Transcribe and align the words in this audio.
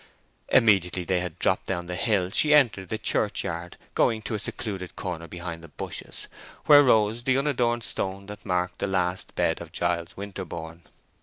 Immediately 0.49 1.03
they 1.03 1.19
had 1.19 1.37
dropped 1.37 1.67
down 1.67 1.85
the 1.85 1.95
hill 1.95 2.31
she 2.31 2.55
entered 2.55 2.89
the 2.89 2.97
church 2.97 3.43
yard, 3.43 3.77
going 3.93 4.23
to 4.23 4.33
a 4.33 4.39
secluded 4.39 4.95
corner 4.95 5.27
behind 5.27 5.63
the 5.63 5.67
bushes, 5.67 6.27
where 6.65 6.81
rose 6.81 7.21
the 7.21 7.37
unadorned 7.37 7.83
stone 7.83 8.25
that 8.25 8.43
marked 8.43 8.79
the 8.79 8.87
last 8.87 9.35
bed 9.35 9.61
of 9.61 9.71
Giles 9.71 10.17
Winterborne. 10.17 10.81